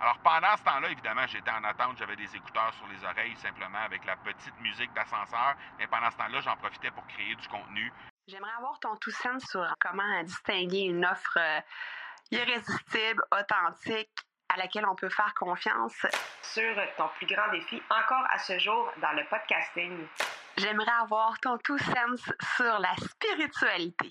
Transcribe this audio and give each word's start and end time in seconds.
Alors 0.00 0.18
pendant 0.18 0.56
ce 0.56 0.62
temps-là, 0.64 0.88
évidemment, 0.90 1.26
j'étais 1.26 1.50
en 1.50 1.62
attente, 1.62 1.98
j'avais 1.98 2.16
des 2.16 2.34
écouteurs 2.34 2.72
sur 2.74 2.86
les 2.86 3.04
oreilles 3.04 3.36
simplement 3.36 3.80
avec 3.84 4.04
la 4.06 4.16
petite 4.16 4.58
musique 4.60 4.92
d'ascenseur, 4.94 5.56
mais 5.78 5.86
pendant 5.86 6.10
ce 6.10 6.16
temps-là, 6.16 6.40
j'en 6.40 6.56
profitais 6.56 6.90
pour 6.90 7.06
créer 7.06 7.34
du 7.34 7.48
contenu. 7.48 7.92
J'aimerais 8.26 8.52
avoir 8.56 8.78
ton 8.80 8.96
tout 8.96 9.10
sens 9.10 9.44
sur 9.44 9.66
comment 9.78 10.22
distinguer 10.22 10.84
une 10.84 11.04
offre 11.04 11.36
euh, 11.38 11.60
irrésistible, 12.30 13.22
authentique, 13.30 14.10
à 14.48 14.56
laquelle 14.56 14.86
on 14.86 14.94
peut 14.94 15.10
faire 15.10 15.34
confiance. 15.34 16.06
Sur 16.42 16.74
ton 16.96 17.08
plus 17.16 17.26
grand 17.26 17.50
défi 17.52 17.82
encore 17.90 18.24
à 18.30 18.38
ce 18.38 18.58
jour 18.58 18.90
dans 19.02 19.12
le 19.12 19.24
podcasting. 19.28 20.06
J'aimerais 20.56 20.92
avoir 21.02 21.38
ton 21.40 21.58
tout 21.58 21.78
sens 21.78 22.32
sur 22.56 22.78
la 22.78 22.94
spiritualité. 22.96 24.10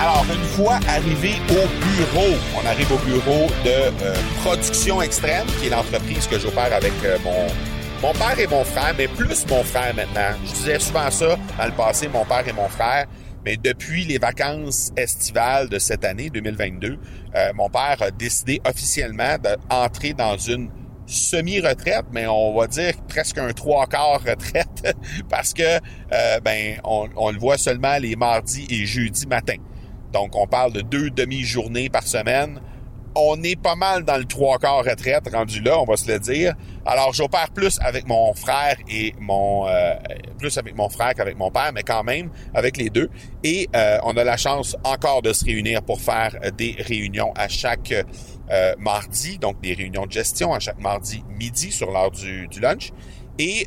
Alors, 0.00 0.24
une 0.32 0.44
fois 0.44 0.78
arrivé 0.86 1.32
au 1.50 1.66
bureau, 1.84 2.36
on 2.54 2.64
arrive 2.64 2.92
au 2.92 2.98
bureau 2.98 3.48
de 3.64 4.04
euh, 4.04 4.14
Production 4.44 5.02
Extrême, 5.02 5.44
qui 5.58 5.66
est 5.66 5.70
l'entreprise 5.70 6.28
que 6.28 6.38
j'opère 6.38 6.72
avec 6.72 6.92
euh, 7.04 7.18
mon, 7.24 7.48
mon 8.00 8.12
père 8.12 8.38
et 8.38 8.46
mon 8.46 8.62
frère, 8.62 8.94
mais 8.96 9.08
plus 9.08 9.44
mon 9.48 9.64
frère 9.64 9.92
maintenant. 9.96 10.38
Je 10.46 10.52
disais 10.52 10.78
souvent 10.78 11.10
ça 11.10 11.36
dans 11.58 11.66
le 11.66 11.72
passé, 11.72 12.06
mon 12.06 12.24
père 12.24 12.46
et 12.46 12.52
mon 12.52 12.68
frère. 12.68 13.06
Mais 13.44 13.56
depuis 13.56 14.04
les 14.04 14.18
vacances 14.18 14.92
estivales 14.96 15.68
de 15.68 15.80
cette 15.80 16.04
année, 16.04 16.30
2022, 16.30 16.96
euh, 17.34 17.52
mon 17.56 17.68
père 17.68 17.96
a 18.00 18.12
décidé 18.12 18.60
officiellement 18.64 19.36
d'entrer 19.68 20.12
dans 20.12 20.36
une 20.36 20.70
semi-retraite, 21.06 22.04
mais 22.12 22.28
on 22.28 22.56
va 22.56 22.68
dire 22.68 22.92
presque 23.08 23.38
un 23.38 23.52
trois 23.52 23.88
quarts 23.88 24.22
retraite, 24.24 24.96
parce 25.28 25.54
que 25.54 25.80
ben 26.44 26.78
on, 26.84 27.08
on, 27.16 27.32
le 27.32 27.38
voit 27.38 27.58
seulement 27.58 27.96
les 27.98 28.14
mardis 28.14 28.66
et 28.70 28.84
jeudis 28.86 29.26
matin. 29.26 29.56
Donc, 30.12 30.34
on 30.34 30.46
parle 30.46 30.72
de 30.72 30.80
deux 30.80 31.10
demi-journées 31.10 31.88
par 31.88 32.02
semaine. 32.02 32.60
On 33.14 33.42
est 33.42 33.60
pas 33.60 33.74
mal 33.74 34.04
dans 34.04 34.16
le 34.16 34.26
trois 34.26 34.58
quarts 34.58 34.84
retraite 34.84 35.28
rendu 35.32 35.60
là, 35.60 35.80
on 35.80 35.84
va 35.84 35.96
se 35.96 36.10
le 36.10 36.20
dire. 36.20 36.54
Alors, 36.86 37.12
j'opère 37.12 37.50
plus 37.50 37.78
avec 37.80 38.06
mon 38.06 38.32
frère 38.34 38.76
et 38.88 39.12
mon 39.18 39.66
euh, 39.66 39.94
plus 40.38 40.56
avec 40.56 40.76
mon 40.76 40.88
frère 40.88 41.14
qu'avec 41.14 41.36
mon 41.36 41.50
père, 41.50 41.72
mais 41.74 41.82
quand 41.82 42.04
même 42.04 42.30
avec 42.54 42.76
les 42.76 42.90
deux. 42.90 43.10
Et 43.42 43.68
euh, 43.74 43.98
on 44.04 44.16
a 44.16 44.24
la 44.24 44.36
chance 44.36 44.76
encore 44.84 45.22
de 45.22 45.32
se 45.32 45.44
réunir 45.44 45.82
pour 45.82 46.00
faire 46.00 46.36
des 46.56 46.76
réunions 46.78 47.32
à 47.36 47.48
chaque 47.48 47.92
euh, 48.50 48.74
mardi, 48.78 49.38
donc 49.38 49.60
des 49.60 49.74
réunions 49.74 50.06
de 50.06 50.12
gestion 50.12 50.54
à 50.54 50.60
chaque 50.60 50.80
mardi 50.80 51.24
midi 51.28 51.72
sur 51.72 51.90
l'heure 51.90 52.12
du, 52.12 52.46
du 52.48 52.60
lunch. 52.60 52.92
Et 53.38 53.66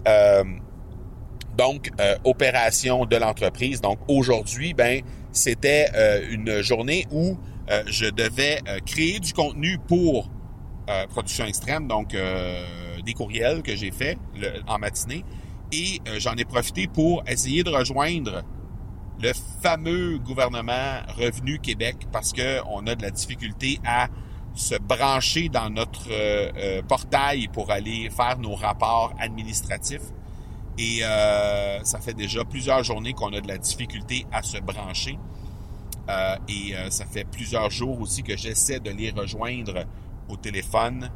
donc 1.58 1.90
opération 2.24 3.06
de 3.06 3.18
l'entreprise. 3.18 3.82
Donc 3.82 4.00
aujourd'hui, 4.08 4.74
ben 4.74 5.02
c'était 5.32 5.88
euh, 5.96 6.28
une 6.30 6.62
journée 6.62 7.06
où 7.12 7.38
euh, 7.70 7.84
je 7.88 8.06
devais 8.06 8.60
euh, 8.68 8.80
créer 8.86 9.20
du 9.20 9.34
contenu 9.34 9.78
pour 9.88 10.30
Production 11.12 11.46
Extrême, 11.46 11.88
donc 11.88 12.18
des 13.06 13.14
courriels 13.14 13.62
que 13.62 13.74
j'ai 13.78 13.92
fait 13.92 14.18
en 14.68 14.78
matinée. 14.78 15.24
Et 15.72 16.02
j'en 16.18 16.34
ai 16.36 16.44
profité 16.44 16.88
pour 16.88 17.24
essayer 17.28 17.64
de 17.64 17.70
rejoindre 17.70 18.44
le 19.22 19.32
fameux 19.62 20.18
gouvernement 20.18 21.00
Revenu 21.18 21.60
Québec 21.60 21.96
parce 22.12 22.34
qu'on 22.34 22.88
a 22.88 22.96
de 22.96 23.02
la 23.02 23.12
difficulté 23.12 23.80
à 23.86 24.10
se 24.54 24.76
brancher 24.76 25.48
dans 25.48 25.70
notre 25.70 26.10
portail 26.82 27.48
pour 27.48 27.72
aller 27.72 28.10
faire 28.10 28.38
nos 28.38 28.56
rapports 28.56 29.14
administratifs. 29.18 30.12
Et 30.82 31.02
euh, 31.04 31.84
ça 31.84 32.00
fait 32.00 32.16
déjà 32.16 32.44
plusieurs 32.44 32.84
journées 32.84 33.14
qu'on 33.14 33.32
a 33.34 33.40
de 33.40 33.48
la 33.48 33.60
difficulté 33.60 34.26
à 34.32 34.42
se 34.42 34.58
brancher. 34.58 35.20
Euh, 36.10 36.36
et 36.50 36.76
euh, 36.76 36.90
ça 36.90 37.06
fait 37.06 37.24
plusieurs 37.24 37.70
jours 37.70 38.02
aussi 38.02 38.24
que 38.24 38.36
j'essaie 38.36 38.80
de 38.80 38.90
les 38.90 39.12
rejoindre 39.12 39.86
au 40.28 40.38
téléphone 40.38 41.12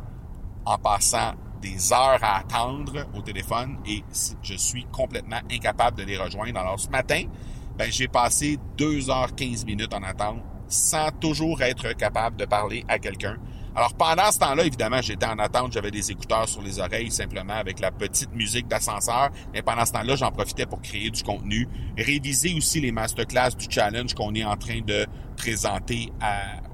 en 0.65 0.77
passant 0.77 1.33
des 1.63 1.91
heures 1.91 2.23
à 2.23 2.37
attendre 2.37 3.07
au 3.15 3.21
téléphone 3.23 3.77
et 3.87 4.03
je 4.43 4.53
suis 4.53 4.85
complètement 4.91 5.39
incapable 5.51 5.97
de 5.97 6.03
les 6.03 6.17
rejoindre. 6.17 6.59
Alors 6.59 6.79
ce 6.79 6.89
matin, 6.89 7.23
ben, 7.75 7.91
j'ai 7.91 8.07
passé 8.07 8.59
2h15 8.77 9.65
minutes 9.65 9.95
en 9.95 10.03
attente 10.03 10.43
sans 10.67 11.09
toujours 11.19 11.63
être 11.63 11.93
capable 11.93 12.37
de 12.37 12.45
parler 12.45 12.85
à 12.87 12.99
quelqu'un. 12.99 13.37
Alors 13.75 13.93
pendant 13.93 14.31
ce 14.31 14.39
temps-là, 14.39 14.63
évidemment, 14.63 15.01
j'étais 15.01 15.25
en 15.25 15.37
attente, 15.37 15.73
j'avais 15.73 15.91
des 15.91 16.09
écouteurs 16.09 16.47
sur 16.47 16.61
les 16.61 16.79
oreilles 16.79 17.11
simplement 17.11 17.55
avec 17.55 17.81
la 17.81 17.91
petite 17.91 18.33
musique 18.33 18.69
d'ascenseur, 18.69 19.31
mais 19.53 19.61
pendant 19.61 19.85
ce 19.85 19.91
temps-là, 19.91 20.15
j'en 20.15 20.31
profitais 20.31 20.65
pour 20.65 20.81
créer 20.81 21.09
du 21.09 21.23
contenu, 21.23 21.67
réviser 21.97 22.53
aussi 22.55 22.79
les 22.79 22.93
masterclass 22.93 23.51
du 23.57 23.65
challenge 23.69 24.13
qu'on 24.13 24.33
est 24.33 24.45
en 24.45 24.55
train 24.55 24.79
de 24.79 25.05
présenter 25.35 26.09
à, 26.21 26.64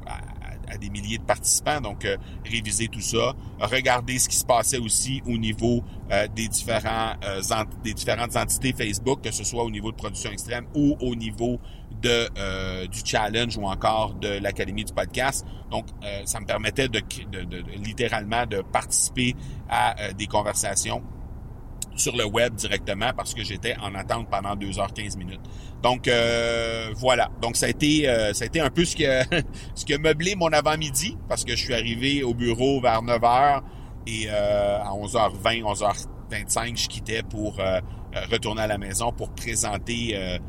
des 0.77 0.89
milliers 0.89 1.17
de 1.17 1.23
participants, 1.23 1.81
donc 1.81 2.05
euh, 2.05 2.17
réviser 2.45 2.87
tout 2.87 3.01
ça, 3.01 3.33
regarder 3.59 4.19
ce 4.19 4.29
qui 4.29 4.35
se 4.35 4.45
passait 4.45 4.77
aussi 4.77 5.21
au 5.25 5.37
niveau 5.37 5.83
euh, 6.11 6.21
euh, 6.21 7.65
des 7.83 7.93
différentes 7.93 8.35
entités 8.35 8.73
Facebook, 8.73 9.21
que 9.21 9.31
ce 9.31 9.43
soit 9.43 9.63
au 9.63 9.71
niveau 9.71 9.91
de 9.91 9.97
production 9.97 10.31
extrême 10.31 10.65
ou 10.75 10.97
au 11.01 11.15
niveau 11.15 11.59
du 12.01 12.99
challenge 13.05 13.57
ou 13.57 13.67
encore 13.67 14.15
de 14.15 14.39
l'académie 14.39 14.83
du 14.83 14.93
podcast. 14.93 15.45
Donc, 15.69 15.85
ça 16.25 16.39
me 16.39 16.47
permettait 16.47 16.87
de, 16.87 16.99
littéralement 17.77 18.47
de 18.47 18.61
participer 18.61 19.35
à 19.69 20.11
des 20.13 20.25
conversations 20.25 21.03
sur 22.01 22.15
le 22.15 22.25
web 22.25 22.55
directement 22.55 23.11
parce 23.15 23.33
que 23.33 23.43
j'étais 23.43 23.75
en 23.77 23.95
attente 23.95 24.29
pendant 24.29 24.55
2h15 24.55 25.17
minutes. 25.17 25.41
Donc 25.83 26.09
voilà. 26.97 27.29
Donc 27.41 27.55
ça 27.55 27.67
a 27.67 27.69
été 27.69 28.03
ça 28.33 28.43
a 28.43 28.47
été 28.47 28.59
un 28.59 28.69
peu 28.69 28.85
ce 28.85 28.95
qui 28.95 29.05
a, 29.05 29.23
ce 29.75 29.97
meublé 29.97 30.35
mon 30.35 30.51
avant-midi 30.51 31.17
parce 31.29 31.43
que 31.43 31.55
je 31.55 31.63
suis 31.63 31.73
arrivé 31.73 32.23
au 32.23 32.33
bureau 32.33 32.81
vers 32.81 33.01
9h 33.01 33.61
et 34.07 34.29
à 34.29 34.91
11h20, 34.91 35.63
11h25, 35.63 36.81
je 36.81 36.87
quittais 36.87 37.23
pour 37.23 37.57
retourner 38.31 38.63
à 38.63 38.67
la 38.67 38.77
maison 38.77 39.11
pour 39.11 39.31
présenter 39.31 40.39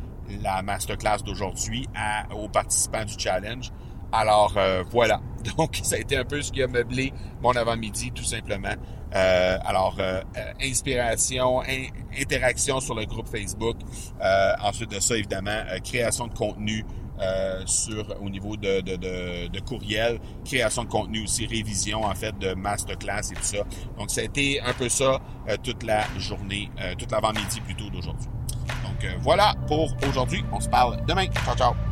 la 0.42 0.62
masterclass 0.62 1.22
d'aujourd'hui 1.24 1.86
aux 2.34 2.48
participants 2.48 3.04
du 3.04 3.14
challenge. 3.19 3.70
Alors 4.12 4.53
euh, 4.59 4.84
voilà, 4.91 5.21
donc 5.56 5.81
ça 5.83 5.97
a 5.97 5.99
été 5.99 6.17
un 6.17 6.25
peu 6.25 6.43
ce 6.43 6.53
qui 6.53 6.62
a 6.62 6.67
meublé 6.69 7.12
mon 7.43 7.53
avant-midi 7.53 8.12
tout 8.12 8.25
simplement. 8.25 8.75
Euh, 9.15 9.59
alors 9.65 9.97
euh, 9.99 10.23
inspiration, 10.62 11.62
interaction 12.19 12.81
sur 12.81 12.95
le 12.95 13.06
groupe 13.06 13.28
Facebook. 13.28 13.77
ensuite 14.62 14.91
de 14.91 15.00
ça, 15.00 15.17
évidemment, 15.17 15.62
création 15.83 16.27
de 16.27 16.34
contenu 16.34 16.84
sur 17.67 18.05
au 18.21 18.28
niveau 18.28 18.56
de, 18.56 18.81
de, 18.81 18.97
de, 18.97 19.49
de, 19.49 19.61
courriel, 19.61 20.19
création 20.44 20.83
de 20.84 20.89
contenu 20.89 21.23
aussi, 21.23 21.47
révision 21.47 22.05
en 22.05 22.15
fait 22.15 22.37
de 22.39 22.53
masterclass 22.55 23.31
et 23.31 23.34
tout 23.34 23.43
ça. 23.43 23.65
Donc 23.97 24.11
ça 24.11 24.23
a 24.23 24.25
été 24.25 24.61
un 24.61 24.73
peu 24.73 24.89
ça 24.89 25.21
toute 25.62 25.84
la 25.84 26.03
journée, 26.19 26.69
toute 26.99 27.12
l'avant-midi 27.12 27.61
plutôt 27.61 27.89
d'aujourd'hui. 27.91 28.29
Donc 28.83 29.09
voilà 29.21 29.55
pour 29.69 29.94
aujourd'hui. 30.09 30.44
On 30.53 30.61
se 30.61 30.69
parle 30.69 31.05
demain. 31.06 31.27
Ciao, 31.44 31.55
ciao. 31.55 31.91